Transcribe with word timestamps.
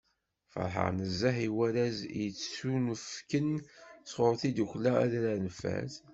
Feṛḥeɣ 0.51 0.87
nezzeh 0.97 1.37
s 1.49 1.53
warraz 1.55 1.97
i 2.21 2.23
d-yettunefken 2.35 3.49
sɣur 4.11 4.35
tddukkla 4.41 4.91
Adrar 5.05 5.37
n 5.45 5.47
Fad. 5.59 5.91